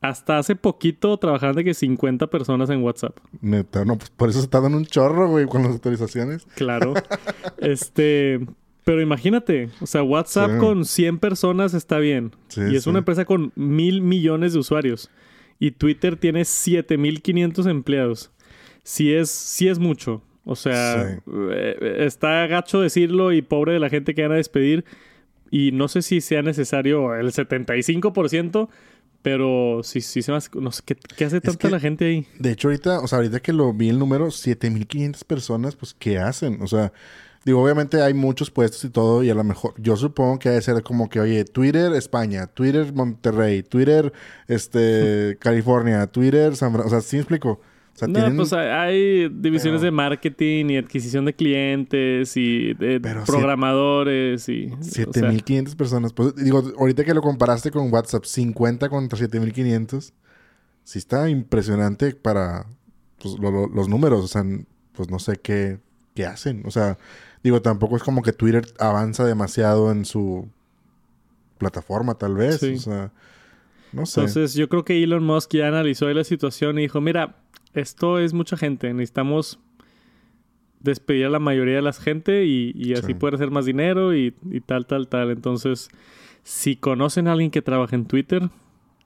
[0.00, 3.16] hasta hace poquito trabajaban de que 50 personas en WhatsApp.
[3.40, 6.46] Neta, no, pues por eso se tardan un chorro, güey, con las autorizaciones.
[6.54, 6.94] Claro.
[7.58, 8.40] este,
[8.84, 12.32] pero imagínate, o sea, WhatsApp con 100 personas está bien.
[12.56, 15.10] y es una empresa con mil millones de usuarios.
[15.58, 18.30] Y Twitter tiene 7500 empleados.
[18.84, 20.22] Sí es, sí es mucho.
[20.44, 24.84] O sea, eh, está gacho decirlo y pobre de la gente que van a despedir.
[25.50, 28.68] Y no sé si sea necesario el 75%,
[29.22, 32.26] pero sí, sí se hace, no sé, ¿qué, hace tanta la gente ahí?
[32.38, 36.18] De hecho, ahorita, o sea, ahorita que lo vi el número, 7500 personas, pues, ¿qué
[36.18, 36.62] hacen?
[36.62, 36.92] O sea,
[37.44, 40.62] digo, obviamente hay muchos puestos y todo, y a lo mejor, yo supongo que debe
[40.62, 44.12] ser como que, oye, Twitter España, Twitter Monterrey, Twitter,
[44.46, 47.60] este, California, Twitter San Francisco, o sea, ¿sí me explico?
[48.06, 54.70] No, pues hay divisiones de marketing y adquisición de clientes y de programadores y...
[54.80, 56.12] 7500 personas.
[56.12, 60.12] Pues digo, ahorita que lo comparaste con WhatsApp, 50 contra 7500,
[60.84, 62.66] sí está impresionante para
[63.20, 64.24] pues, los números.
[64.24, 64.44] O sea,
[64.92, 65.78] pues no sé qué,
[66.14, 66.62] qué hacen.
[66.66, 66.98] O sea,
[67.42, 70.48] digo, tampoco es como que Twitter avanza demasiado en su
[71.58, 72.62] plataforma, tal vez.
[72.62, 73.12] O sea,
[73.92, 74.20] no sé.
[74.20, 77.36] Entonces, yo creo que Elon Musk ya analizó la situación y dijo, mira,
[77.74, 79.58] esto es mucha gente, necesitamos
[80.80, 84.32] despedir a la mayoría de la gente y, así poder hacer más dinero y,
[84.64, 85.30] tal, tal, tal.
[85.30, 85.88] Entonces,
[86.44, 88.48] si conocen a alguien que trabaja en Twitter,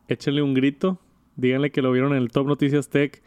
[0.08, 0.98] échenle un grito,
[1.36, 3.22] díganle que lo vieron en el Top Noticias Tech,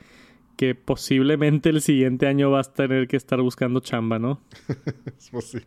[0.55, 4.41] que posiblemente el siguiente año vas a tener que estar buscando chamba, ¿no?
[5.31, 5.57] pues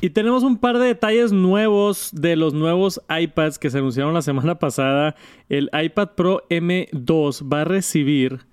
[0.00, 4.22] Y tenemos un par de detalles nuevos de los nuevos iPads que se anunciaron la
[4.22, 5.16] semana pasada.
[5.48, 8.49] El iPad Pro M2 va a recibir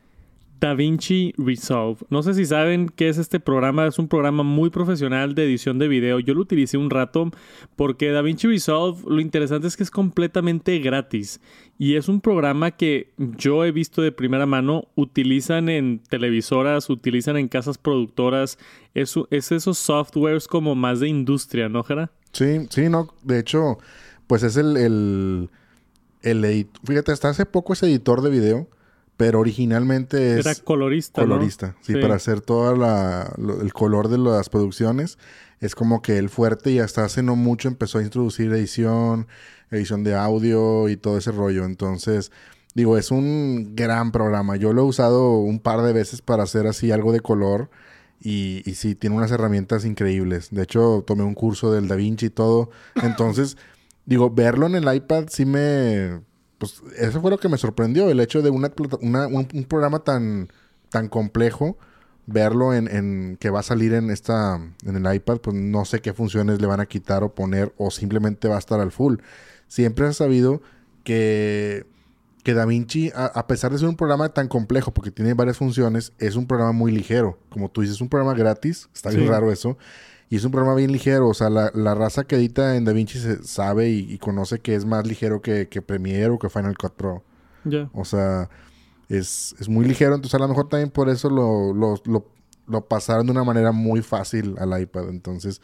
[0.60, 2.00] DaVinci Resolve.
[2.10, 5.80] No sé si saben qué es este programa, es un programa muy profesional de edición
[5.80, 6.20] de video.
[6.20, 7.32] Yo lo utilicé un rato
[7.76, 11.40] porque DaVinci Resolve lo interesante es que es completamente gratis
[11.78, 17.38] y es un programa que yo he visto de primera mano, utilizan en televisoras, utilizan
[17.38, 18.58] en casas productoras,
[18.94, 22.12] es, es esos softwares como más de industria, ¿no, Jara?
[22.32, 23.78] Sí, sí, no, de hecho,
[24.26, 25.50] pues es el, el,
[26.24, 28.68] el fíjate, hasta hace poco es editor de video
[29.18, 30.46] pero originalmente es...
[30.46, 32.72] Era colorista, Colorista, sí, para hacer todo
[33.62, 35.18] el color de las producciones.
[35.60, 39.28] Es como que el fuerte y hasta hace no mucho empezó a introducir edición,
[39.72, 41.66] edición de audio y todo ese rollo.
[41.66, 42.32] Entonces,
[42.76, 44.56] digo, es un gran programa.
[44.56, 47.72] Yo lo he usado un par de veces para hacer así algo de color.
[48.22, 50.50] Y, y sí, tiene unas herramientas increíbles.
[50.52, 52.70] De hecho, tomé un curso del Da Vinci y todo.
[53.02, 53.58] Entonces,
[54.06, 56.20] digo, verlo en el iPad sí me
[56.58, 60.50] pues eso fue lo que me sorprendió, el hecho de una, un, programa tan,
[60.90, 61.78] tan complejo,
[62.26, 66.02] verlo en, en, que va a salir en esta en el iPad, pues no sé
[66.02, 69.18] qué funciones le van a quitar o poner o simplemente va a estar al full.
[69.68, 70.62] Siempre he sabido
[71.04, 71.86] que,
[72.44, 76.14] que DaVinci, a, a, pesar de ser un programa tan complejo, porque tiene varias funciones,
[76.20, 77.38] es un programa muy ligero.
[77.50, 79.78] Como tú dices, es un programa gratis, está bien raro eso.
[80.30, 81.30] Y es un programa bien ligero.
[81.30, 85.08] O sea, la, raza que edita en DaVinci se sabe y, conoce que es más
[85.08, 87.24] ligero que, que Premiere o que Final Cut Pro.
[87.64, 87.90] Ya.
[87.94, 88.50] O sea,
[89.10, 90.16] es, muy ligero.
[90.16, 94.56] Entonces, a lo mejor también por eso lo, lo, pasaron de una manera muy fácil
[94.58, 95.10] al iPad.
[95.10, 95.62] Entonces,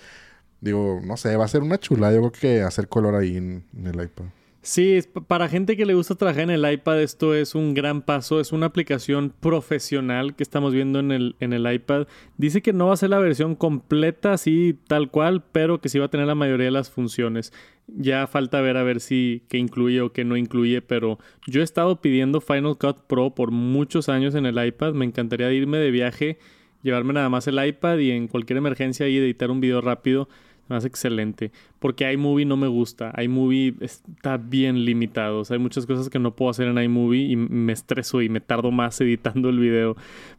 [0.62, 2.12] digo, no sé, va a ser una chula.
[2.12, 4.26] Yo creo que hacer color ahí en, el iPad.
[4.66, 8.40] Sí, para gente que le gusta trabajar en el iPad, esto es un gran paso.
[8.40, 12.08] Es una aplicación profesional que estamos viendo en el, en el iPad.
[12.38, 16.00] Dice que no va a ser la versión completa, así tal cual, pero que sí
[16.00, 17.52] va a tener la mayoría de las funciones.
[17.88, 21.66] Ya falta ver a ver si qué incluye o qué no incluye, pero yo he
[21.66, 24.94] estado pidiendo Final Cut Pro por muchos años en el iPad.
[24.94, 26.40] Me encantaría irme de viaje,
[26.84, 30.30] llevarme nada más el iPad y en cualquier emergencia ahí editar un video rápido
[30.68, 31.52] más excelente.
[31.80, 33.14] Porque iMovie no me gusta.
[33.22, 35.44] iMovie está bien limitado.
[35.50, 38.72] Hay muchas cosas que no puedo hacer en iMovie y me estreso y me tardo
[38.72, 39.96] más editando el video.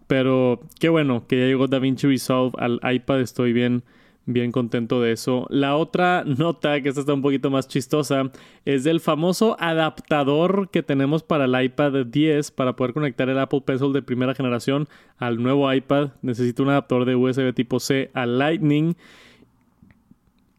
[0.06, 3.20] Pero qué bueno que ya llegó DaVinci Resolve al iPad.
[3.20, 3.82] Estoy bien,
[4.26, 5.46] bien contento de eso.
[5.50, 8.30] La otra nota, que esta está un poquito más chistosa,
[8.64, 13.62] es del famoso adaptador que tenemos para el iPad 10 para poder conectar el Apple
[13.64, 16.10] Pencil de primera generación al nuevo iPad.
[16.22, 18.96] Necesito un adaptador de USB tipo C a Lightning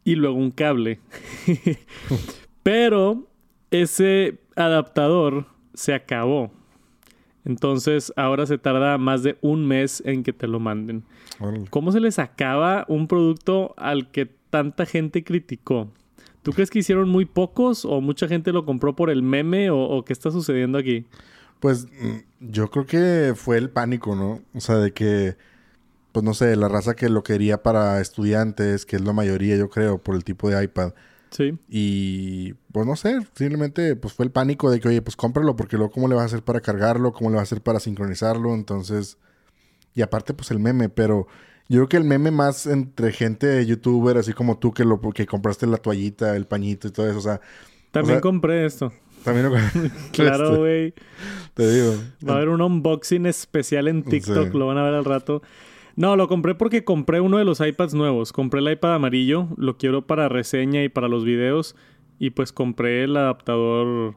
[0.06, 1.00] y luego un cable.
[2.62, 3.26] Pero
[3.70, 6.52] ese adaptador se acabó.
[7.44, 11.04] Entonces ahora se tarda más de un mes en que te lo manden.
[11.70, 15.90] ¿Cómo se les acaba un producto al que tanta gente criticó?
[16.42, 19.80] ¿Tú crees que hicieron muy pocos o mucha gente lo compró por el meme o,
[19.80, 21.04] o qué está sucediendo aquí?
[21.58, 24.40] Pues mm, yo creo que fue el pánico, ¿no?
[24.54, 25.36] O sea, de que
[26.16, 29.68] pues no sé, la raza que lo quería para estudiantes, que es la mayoría, yo
[29.68, 30.94] creo, por el tipo de iPad.
[31.28, 31.58] Sí.
[31.68, 35.76] Y pues no sé, simplemente pues fue el pánico de que, oye, pues cómpralo, porque
[35.76, 38.54] luego cómo le vas a hacer para cargarlo, cómo le vas a hacer para sincronizarlo,
[38.54, 39.18] entonces...
[39.92, 41.26] Y aparte, pues el meme, pero
[41.68, 45.26] yo creo que el meme más entre gente youtuber, así como tú que lo que
[45.26, 47.42] compraste la toallita, el pañito y todo eso, o sea...
[47.90, 48.90] También compré esto.
[49.22, 49.58] También lo
[50.12, 50.94] Claro, güey.
[51.52, 51.94] Te digo.
[52.26, 55.42] Va a haber un unboxing especial en TikTok, lo van a ver al rato.
[55.96, 58.32] No, lo compré porque compré uno de los iPads nuevos.
[58.32, 61.74] Compré el iPad amarillo, lo quiero para reseña y para los videos.
[62.18, 64.14] Y pues compré el adaptador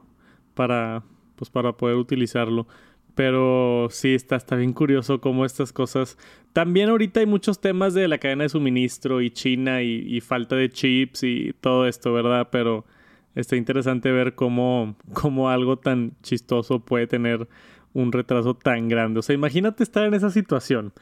[0.54, 1.02] para,
[1.36, 2.66] pues para poder utilizarlo.
[3.14, 6.18] Pero sí, está, está bien curioso cómo estas cosas.
[6.52, 10.68] También ahorita hay muchos temas de la cadena de suministro y China y, falta de
[10.70, 12.48] chips y todo esto, ¿verdad?
[12.52, 12.84] Pero
[13.34, 17.48] está interesante ver cómo, cómo algo tan chistoso puede tener
[17.94, 19.20] un retraso tan grande.
[19.20, 20.92] O sea, imagínate estar en esa situación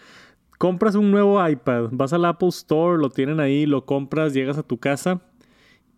[0.58, 4.62] compras un nuevo iPad, vas al Apple Store, lo tienen ahí, lo compras, llegas a
[4.62, 5.22] tu casa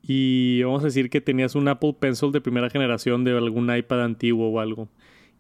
[0.03, 4.05] y vamos a decir que tenías un Apple Pencil de primera generación de algún iPad
[4.05, 4.89] antiguo o algo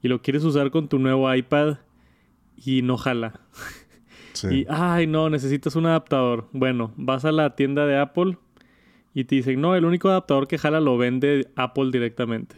[0.03, 1.79] y lo quieres usar con tu nuevo iPad
[2.57, 3.41] y no jala.
[4.51, 6.49] Y, ay, no, necesitas un adaptador.
[6.53, 8.39] Bueno, vas a la tienda de Apple
[9.13, 12.57] y te dicen, no, el único adaptador que jala lo vende Apple directamente.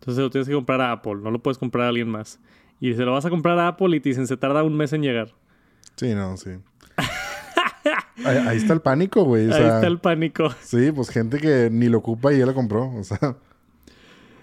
[0.00, 2.40] Entonces lo tienes que comprar a Apple, no lo puedes comprar a alguien más.
[2.80, 4.92] Y se lo vas a comprar a Apple y te dicen, se tarda un mes
[4.92, 5.34] en llegar.
[5.98, 6.50] Sí, no, sí.
[8.24, 9.50] ahí, está el pánico, güey.
[9.52, 10.48] ahí está el pánico.
[10.62, 12.92] Sí, pues gente que ni lo ocupa y ya lo compró.
[12.94, 13.36] O sea.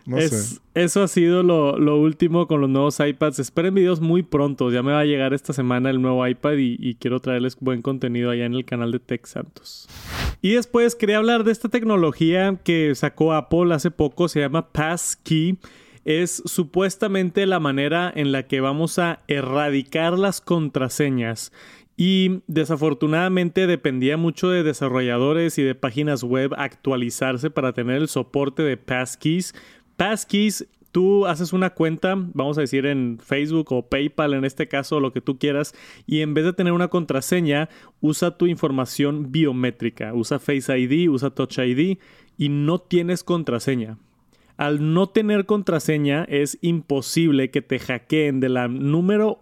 [0.06, 0.60] No sé.
[0.76, 3.40] Eso ha sido lo, último con los nuevos iPads.
[3.40, 4.70] Esperen videos muy pronto.
[4.70, 7.82] Ya me va a llegar esta semana el nuevo iPad y, y, quiero traerles buen
[7.82, 9.88] contenido allá en el canal de Tech Santos.
[10.42, 14.28] Y después quería hablar de esta tecnología que sacó Apple hace poco.
[14.28, 15.58] Se llama Passkey
[16.06, 21.52] es supuestamente la manera en la que vamos a erradicar las contraseñas.
[21.98, 28.64] Y desafortunadamente dependía mucho de desarrolladores y de páginas web actualizarse para tener el soporte
[28.64, 29.56] de passkeys.
[29.98, 35.00] Passkeys tú haces una cuenta, vamos a decir en Facebook o PayPal en este caso,
[35.00, 35.74] lo que tú quieras,
[36.06, 41.32] y en vez de tener una contraseña, usa tu información biométrica, usa Face ID, usa
[41.32, 41.98] Touch ID
[42.38, 43.98] y no tienes contraseña
[44.58, 49.40] al no tener contraseña es imposible que te hackeen de la número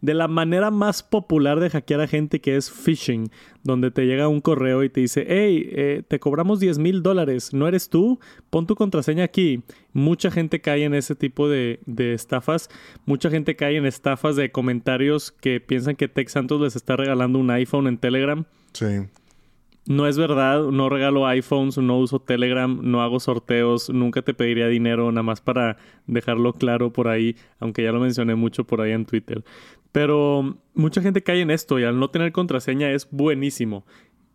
[0.00, 3.30] de la manera más popular de hackear a gente que es phishing,
[3.64, 7.52] donde te llega un correo y te dice, hey, eh, te cobramos 10 mil dólares,
[7.52, 8.20] ¿no eres tú?
[8.50, 9.62] Pon tu contraseña aquí.
[9.92, 12.70] Mucha gente cae en ese tipo de, de, estafas,
[13.06, 17.38] mucha gente cae en estafas de comentarios que piensan que Tech Santos les está regalando
[17.38, 18.44] un iPhone en Telegram.
[18.72, 18.86] Sí.
[19.88, 24.68] No es verdad, no regalo iPhones, no uso Telegram, no hago sorteos, nunca te pediría
[24.68, 28.92] dinero, nada más para dejarlo claro por ahí, aunque ya lo mencioné mucho por ahí
[28.92, 29.42] en Twitter.
[29.90, 33.86] Pero mucha gente cae en esto y al no tener contraseña es buenísimo.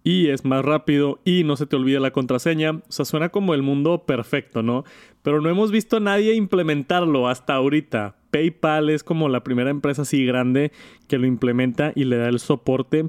[0.03, 2.71] Y es más rápido y no se te olvida la contraseña.
[2.71, 4.85] O sea, suena como el mundo perfecto, ¿no?
[5.21, 8.15] Pero no hemos visto a nadie implementarlo hasta ahorita.
[8.33, 10.71] PayPal es como la primera empresa así grande
[11.07, 13.05] que lo implementa y le da el soporte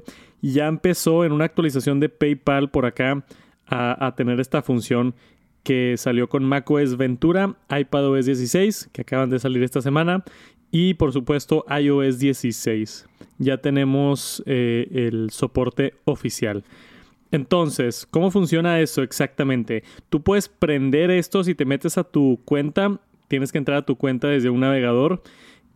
[0.51, 3.25] ya empezó en una actualización de PayPal por acá
[3.67, 5.15] a, tener esta función
[5.63, 10.23] que salió con macOS Ventura, iPadOS 16, que acaban de salir esta semana,
[10.69, 13.07] y por supuesto iOS 16.
[13.39, 16.63] Ya tenemos eh, el soporte oficial.
[17.31, 19.83] Entonces, ¿cómo funciona eso exactamente?
[20.09, 23.95] Tú puedes prender esto si te metes a tu cuenta, tienes que entrar a tu
[23.95, 25.21] cuenta desde un navegador,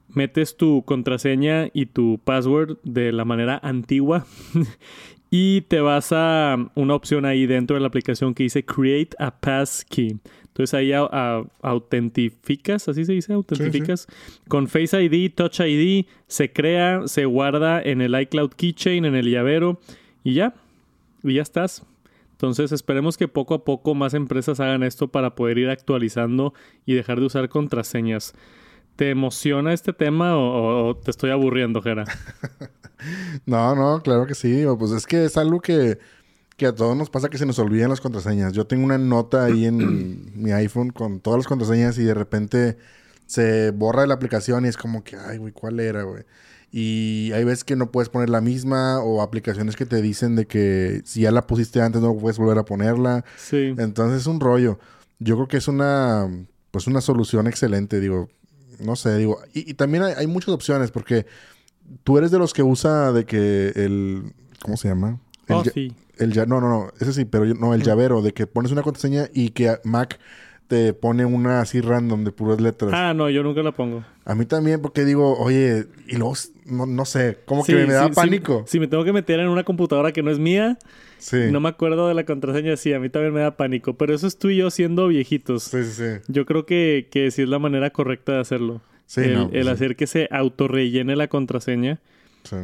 [0.09, 4.25] metes tu contraseña y tu password de la manera antigua
[5.31, 9.31] y te vas a una opción ahí dentro de la aplicación que dice Create a
[9.31, 10.17] Passkey.
[10.47, 10.91] Entonces ahí
[11.62, 14.07] autentificas, así se dice, autentificas.
[14.47, 19.29] Con Face ID, Touch ID, se crea, se guarda en el iCloud Keychain, en el
[19.29, 19.79] llavero
[20.23, 20.53] y ya,
[21.23, 21.85] y ya estás.
[22.39, 26.54] Entonces esperemos que poco a poco más empresas hagan esto para poder ir actualizando
[26.86, 28.34] y dejar de usar contraseñas.
[28.95, 32.06] ¿Te emociona este tema o, te estoy aburriendo, Jera?
[33.45, 34.63] no, no, claro que sí.
[34.78, 35.99] Pues es que es algo que
[36.56, 38.54] que a todos nos pasa que se nos olvidan las contraseñas.
[38.54, 42.78] Yo tengo una nota ahí en mi iPhone con todas las contraseñas y de repente
[43.25, 46.23] se borra de la aplicación y es como que, ay, güey, ¿cuál era, güey?
[46.71, 50.45] Y hay veces que no puedes poner la misma o aplicaciones que te dicen de
[50.45, 53.25] que si ya la pusiste antes no puedes volver a ponerla.
[53.38, 53.73] Sí.
[53.77, 54.79] Entonces es un rollo.
[55.19, 56.29] Yo creo que es una,
[56.71, 58.29] pues una solución excelente, digo,
[58.79, 61.25] no sé, digo, y, también hay, hay, muchas opciones porque
[62.03, 65.19] tú eres de los que usa de que el, ¿cómo se llama?
[65.49, 65.93] oh, sí.
[66.17, 69.29] El no, no, no, ese sí, pero no, el llavero, de que pones una contraseña
[69.34, 70.19] y que Mac
[70.69, 72.91] te pone una así random de puras letras.
[72.93, 74.05] Ah, no, yo nunca la pongo.
[74.23, 76.36] A mí también, porque digo, oye, y luego,
[76.67, 78.65] no, sé, como que me, da pánico.
[78.67, 80.77] Si, me tengo que meter en una computadora que no es mía,
[81.51, 83.95] no me acuerdo de la contraseña, sí, a mí también me da pánico.
[83.95, 85.63] Pero eso es tú y yo siendo viejitos.
[85.63, 86.21] Sí, sí, sí.
[86.27, 88.82] Yo creo que, que sí es la manera correcta de hacerlo.
[89.08, 91.99] Sí, el, pues hacer que se autorrellene la contraseña.
[92.43, 92.58] Sí.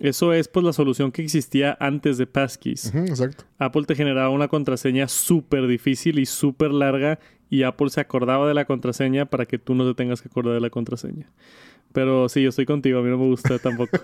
[0.00, 2.92] Eso es pues la solución que existía antes de Passkeys.
[2.92, 3.44] exacto.
[3.58, 7.20] Apple te generaba una contraseña súper difícil y súper larga
[7.52, 10.54] y Apple se acordaba de la contraseña para que tú no te tengas que acordar
[10.54, 11.30] de la contraseña.
[11.92, 13.98] Pero sí, yo estoy contigo, a mí no me gusta tampoco.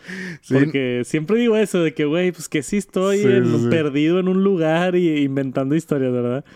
[0.48, 3.22] Porque siempre digo eso de que, güey, pues que sí estoy
[3.68, 6.46] perdido en un lugar y inventando historias, ¿verdad?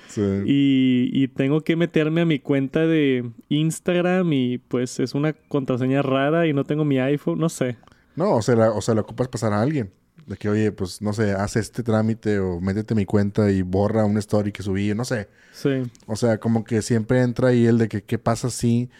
[0.47, 6.01] Y, y tengo que meterme a mi cuenta de Instagram y pues es una contraseña
[6.01, 7.77] rara y no tengo mi iPhone, no sé.
[8.17, 9.91] No, o sea, la, o sea, la ocupas pasar a alguien.
[10.29, 14.05] De que, oye, pues no sé, haz este trámite o métete mi cuenta y borra
[14.05, 15.29] una story que subí, no sé.
[15.53, 15.91] Sí.
[16.07, 18.91] O sea, como que siempre entra ahí el de que qué pasa si.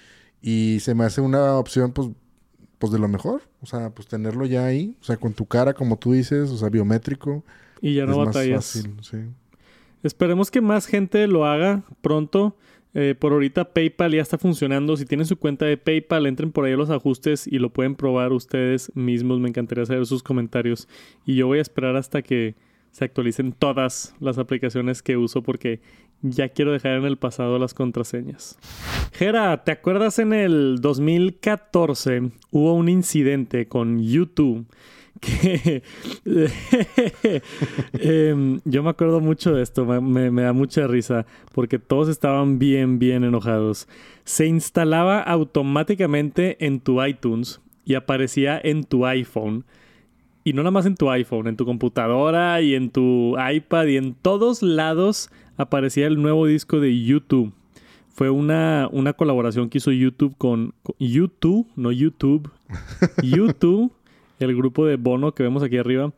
[0.41, 2.09] Y se me hace una opción, pues,
[2.79, 3.43] pues de lo mejor.
[3.61, 4.97] O sea, pues tenerlo ya ahí.
[5.03, 7.45] O sea, con tu cara, como tú dices, o sea, biométrico.
[7.83, 8.75] Y ya no batallas.
[8.75, 9.19] Más fácil, sí.
[10.03, 12.57] Esperemos que más gente lo haga pronto.
[12.95, 14.97] Eh, por ahorita PayPal ya está funcionando.
[14.97, 17.95] Si tienen su cuenta de PayPal, entren por ahí a los ajustes y lo pueden
[17.95, 19.41] probar ustedes mismos.
[19.41, 20.89] Me encantaría saber sus comentarios.
[21.27, 22.55] Y yo voy a esperar hasta que
[22.91, 25.81] se actualicen todas las aplicaciones que uso porque
[26.23, 28.59] ya quiero dejar en el pasado las contraseñas.
[29.13, 34.67] Gera, ¿te acuerdas en el 2014 hubo un incidente con YouTube?
[35.21, 35.83] Que
[37.93, 42.99] em, yo me acuerdo mucho de esto, me, da mucha risa, porque todos estaban bien,
[42.99, 43.89] bien enojados.
[44.25, 49.65] Se instalaba automáticamente en tu iTunes y aparecía en tu iPhone.
[50.45, 53.97] Y no nada más en tu iPhone, en tu computadora y en tu iPad y
[53.97, 57.53] en todos lados aparecía el nuevo disco de YouTube.
[58.09, 62.51] Fue una, una colaboración que hizo YouTube con, con YouTube, no YouTube,
[63.23, 63.93] YouTube
[64.39, 66.13] el grupo de Bono que vemos aquí arriba,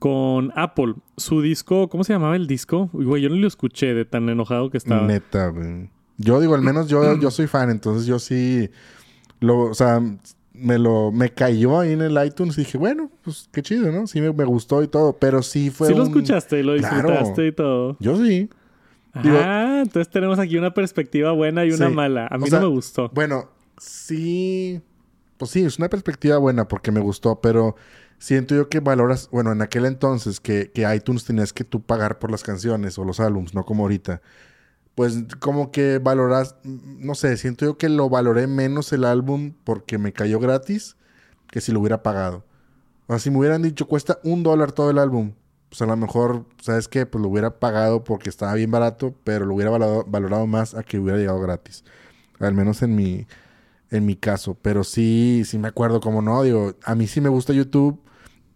[0.00, 0.94] con Apple.
[1.16, 2.88] Su disco, ¿cómo se llamaba el disco?
[2.92, 5.06] Güey, yo no lo escuché de tan enojado que estaba.
[5.06, 5.90] Neta, güey.
[6.16, 8.70] Yo digo, al menos yo, yo soy fan, entonces yo sí.
[9.40, 10.02] Lo, o sea,
[10.52, 14.06] me lo me cayó ahí en el iTunes y dije, bueno, pues qué chido, ¿no?
[14.06, 17.52] Sí me, gustó y todo, pero sí fue Sí lo escuchaste y lo disfrutaste y
[17.52, 17.96] todo.
[18.00, 18.48] Yo sí.
[19.14, 22.26] ah, entonces tenemos aquí una perspectiva buena y una mala.
[22.30, 23.10] A mí no me gustó.
[23.14, 24.82] Bueno, sí
[25.40, 27.74] pues sí, es una perspectiva buena porque me gustó, pero
[28.18, 32.18] siento yo que valoras, bueno, en aquel entonces que, que iTunes tenías que tú pagar
[32.18, 34.20] por las canciones o los álbums, no como ahorita.
[34.94, 39.96] Pues como que valoras, no sé, siento yo que lo valoré menos el álbum porque
[39.96, 40.98] me cayó gratis
[41.50, 42.44] que si lo hubiera pagado.
[43.06, 45.32] O sea, si me hubieran dicho cuesta un dólar todo el álbum,
[45.70, 47.06] pues a lo mejor, ¿sabes qué?
[47.06, 50.82] Pues lo hubiera pagado porque estaba bien barato, pero lo hubiera valorado, valorado más a
[50.82, 51.82] que hubiera llegado gratis.
[52.40, 53.26] Al menos en mi,
[53.90, 54.56] en mi caso.
[54.60, 58.00] Pero sí, sí me acuerdo como no, digo, a mí sí me gusta YouTube,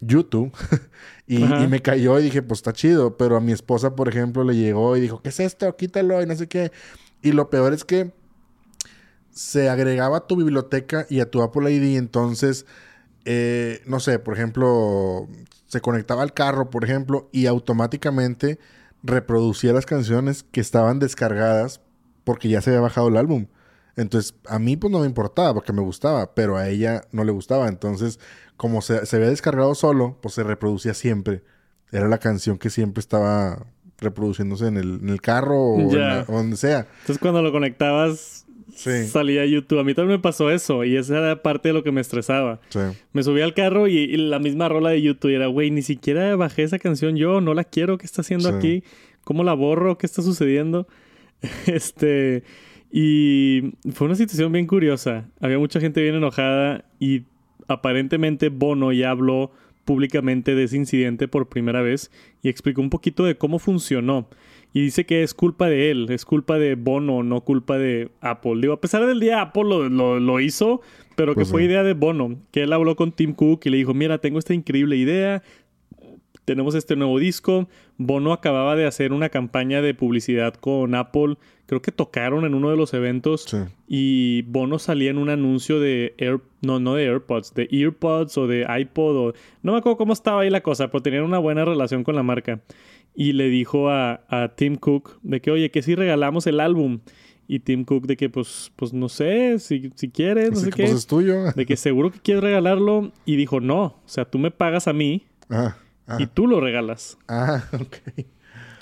[0.01, 0.53] YouTube,
[1.27, 4.57] y, me cayó y dije, pues está chido, pero a mi esposa, por ejemplo, le
[4.57, 5.77] llegó y dijo, ¿qué es esto?
[5.77, 6.73] Quítalo y no sé qué.
[7.23, 8.12] Y lo peor es que
[9.30, 12.66] se agregaba a tu biblioteca y a tu Apple ID, entonces,
[13.24, 15.28] eh, no sé, por ejemplo,
[15.66, 18.59] se conectaba al carro, por ejemplo, y automáticamente
[19.03, 21.80] reproducía las canciones que estaban descargadas
[22.24, 23.47] porque ya se había bajado el álbum.
[23.97, 27.32] Entonces, a mí pues no me importaba porque me gustaba, pero a ella no le
[27.32, 27.68] gustaba.
[27.68, 28.18] Entonces,
[28.57, 31.42] como se, se había descargado solo, pues se reproducía siempre
[31.92, 33.66] era la canción que siempre estaba
[33.99, 36.88] reproduciéndose en el, en el carro o, en la- donde sea.
[37.03, 39.07] Entonces cuando lo conectabas, Sí.
[39.07, 39.78] salía YouTube.
[39.78, 42.61] A mí también me pasó eso y esa era parte de lo que me estresaba.
[42.70, 42.80] Sí.
[43.12, 46.34] Me subí al carro y, y la misma rola de YouTube era, güey, ni siquiera
[46.34, 48.57] bajé esa canción yo, no la quiero, ¿qué está haciendo Sí.
[48.57, 48.84] aquí?
[49.22, 49.97] ¿Cómo la borro?
[49.99, 50.88] ¿Qué está sucediendo?
[51.66, 52.42] este,
[52.97, 55.28] y fue una situación bien curiosa.
[55.40, 57.22] Había mucha gente bien enojada y
[57.66, 59.51] aparentemente Bono ya habló
[59.84, 64.28] públicamente de ese incidente por primera vez y explicó un poquito de cómo funcionó.
[64.72, 68.61] Y dice que es culpa de él, es culpa de Bono, no culpa de Apple.
[68.61, 70.80] Digo, a pesar del día Apple lo, lo- lo hizo,
[71.16, 71.66] pero Pues que fue sí.
[71.66, 72.36] idea de Bono.
[72.53, 75.42] Que él habló con Tim Cook y le dijo, mira, tengo esta increíble idea,
[76.45, 77.68] tenemos este nuevo disco.
[77.97, 81.36] Bono acababa de hacer una campaña de publicidad con Apple.
[81.66, 83.45] Creo que tocaron en uno de los eventos.
[83.49, 83.57] Sí.
[83.88, 88.47] Y Bono salía en un anuncio de Air, no, no de AirPods, de EarPods o
[88.47, 89.32] de iPod o
[89.62, 92.22] no me acuerdo cómo estaba ahí la cosa, pero tenían una buena relación con la
[92.22, 92.61] marca.
[93.14, 97.01] Y le dijo a, a Tim Cook de que, oye, que si regalamos el álbum.
[97.47, 100.70] Y Tim Cook de que, pues, pues no sé, si, si quieres, no Así sé
[100.70, 100.82] que qué.
[100.84, 101.53] pues es tuyo.
[101.55, 103.12] De que seguro que quieres regalarlo.
[103.26, 105.76] Y dijo, no, o sea, tú me pagas a mí Ah,
[106.07, 107.18] ah, y tú lo regalas.
[107.28, 108.24] ah, ok.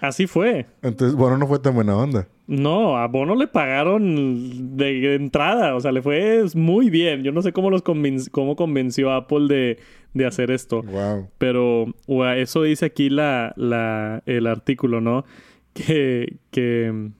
[0.03, 0.67] Así fue.
[0.83, 2.27] Entonces, bueno, no fue tan buena onda.
[2.49, 7.23] No, a Bono le pagaron de entrada, o sea, le fue muy bien.
[7.23, 9.79] Yo no sé cómo los cómo convenció a Apple de,
[10.13, 10.83] de hacer esto.
[10.83, 11.29] Wow.
[11.39, 15.25] Pero o a eso dice aquí la, la, el artículo, ¿no?
[15.73, 17.11] Que, que,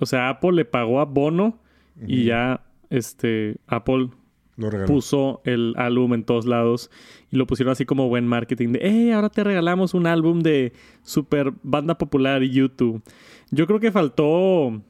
[0.00, 1.58] o sea, Apple le pagó a Bono
[2.06, 4.08] y ya, este, Apple
[4.56, 6.90] Lo puso el álbum en todos lados
[7.30, 10.72] y lo pusieron así como buen marketing de, hey, ahora te regalamos un álbum de
[11.02, 13.02] super banda popular YouTube.
[13.50, 14.82] Yo creo que faltó,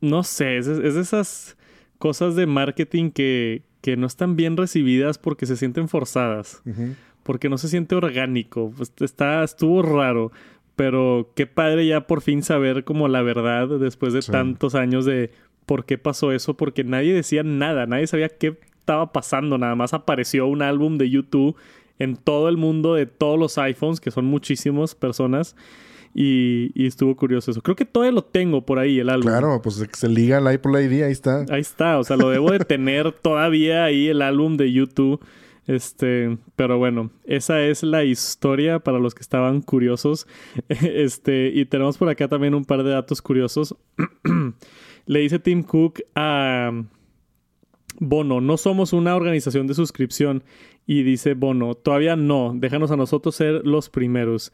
[0.00, 1.56] no sé, es, es de esas
[1.98, 6.62] cosas de marketing que, que no están bien recibidas porque se sienten forzadas,
[7.22, 10.30] porque no se siente orgánico, pues está, estuvo raro.
[10.76, 14.32] Pero qué padre ya por fin saber como la verdad después de Sí.
[14.32, 15.30] tantos años de
[15.66, 19.94] por qué pasó eso, porque nadie decía nada, nadie sabía qué estaba pasando, nada más
[19.94, 21.56] apareció un álbum de YouTube
[21.98, 25.56] en todo el mundo de todos los iPhones, que son muchísimas personas,
[26.12, 27.62] y, y estuvo curioso eso.
[27.62, 29.28] Creo que todavía lo tengo por ahí, el álbum.
[29.28, 31.46] Claro, pues se- liga el Apple ID, ahí está.
[31.48, 35.24] Ahí está, o sea, lo debo de tener todavía ahí el álbum de YouTube.
[35.66, 40.26] Este, pero bueno, esa es la historia para los que estaban curiosos.
[40.68, 43.74] Este, y tenemos por acá también un par de datos curiosos.
[45.06, 46.70] Le dice Tim Cook a
[47.98, 50.42] Bono, no somos una organización de suscripción.
[50.86, 54.52] Y dice Bono, todavía no, déjanos a nosotros ser los primeros.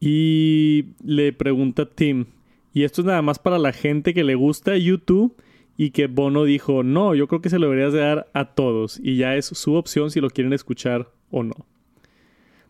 [0.00, 2.26] Y le pregunta Tim,
[2.72, 5.34] y esto es nada más para la gente que le gusta YouTube
[5.78, 9.00] y que Bono dijo, no, yo creo que se lo deberías de dar a todos
[9.02, 11.54] y ya es su opción si lo quieren escuchar o no.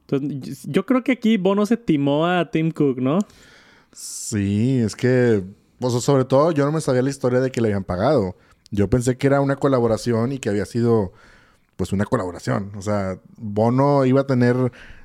[0.02, 3.18] Entonces, yo creo que aquí Bono se timó a Tim Cook, ¿no?
[3.92, 5.42] Sí, es que,
[5.80, 8.36] pues sobre todo yo no me sabía la historia de que le habían pagado.
[8.70, 11.12] Yo pensé que era una colaboración y que había sido,
[11.76, 12.72] pues, una colaboración.
[12.76, 14.56] O sea, Bono iba a tener,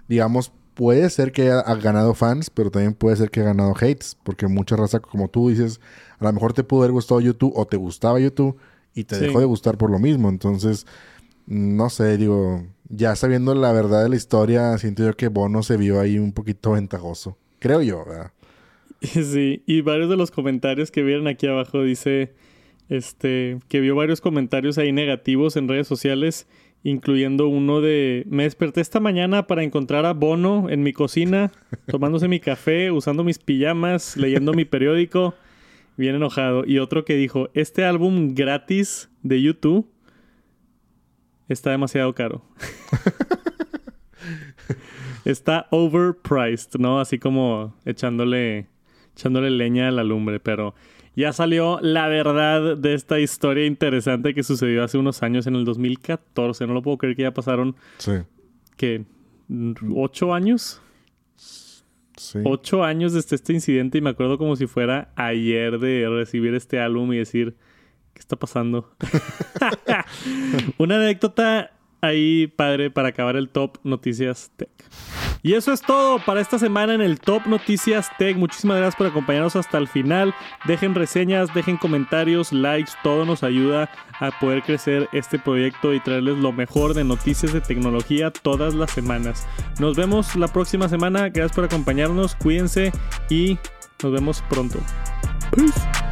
[0.08, 4.18] digamos, puede ser que haya ganado fans, pero también puede ser que haya ganado hates,
[4.24, 5.80] porque mucha raza, como tú dices,
[6.20, 8.58] a lo mejor te pudo haber gustado YouTube o te gustaba YouTube
[8.96, 9.26] y te Sí.
[9.26, 10.30] dejó de gustar por lo mismo.
[10.30, 10.88] Entonces,
[11.46, 15.78] no sé, digo, ya sabiendo la verdad de la historia, siento yo que Bono se
[15.78, 17.38] vio ahí un poquito ventajoso.
[17.60, 18.32] Creo yo, ¿verdad?
[19.02, 22.34] Sí, y varios de los comentarios que vieron aquí abajo dice
[22.92, 26.46] este que vio varios comentarios ahí negativos en redes sociales,
[26.84, 31.54] incluyendo uno de me desperté esta mañana para encontrar a Bono en mi cocina,
[31.88, 35.34] tomándose mi café, usando mis pijamas, leyendo mi periódico,
[35.96, 39.90] bien enojado, y otro que dijo, "Este álbum gratis de YouTube
[41.48, 42.44] está demasiado caro."
[45.24, 47.00] está overpriced, ¿no?
[47.00, 48.68] Así como echándole
[49.16, 50.76] echándole leña a la lumbre, pero
[51.16, 55.66] ya salió la verdad de esta historia interesante que sucedió hace unos años, en el
[55.66, 56.68] 2014.
[56.68, 58.14] No lo puedo creer que ya pasaron, Sí,
[58.78, 59.06] que
[59.96, 60.82] ¿Ocho años?
[61.36, 62.40] sí.
[62.46, 66.80] Ocho años desde este incidente y me acuerdo como si fuera ayer de recibir este
[66.80, 67.56] álbum y decir,
[68.14, 68.94] ¿qué está pasando?
[70.78, 74.70] Una anécdota ahí, padre, para acabar el Top Noticias Tech.
[75.44, 78.38] Y eso es todo para esta semana en el Top Noticias Tech.
[78.38, 80.36] Muchísimas gracias por acompañarnos hasta el final.
[80.66, 83.90] Dejen reseñas, dejen comentarios, likes, todo nos ayuda
[84.20, 88.92] a poder crecer este proyecto y traerles lo mejor de noticias de tecnología todas las
[88.92, 89.48] semanas.
[89.80, 91.30] Nos vemos la próxima semana.
[91.30, 92.92] Gracias por acompañarnos, cuídense
[93.30, 93.58] y
[94.04, 94.80] nos vemos pronto.
[95.56, 96.11] Peace.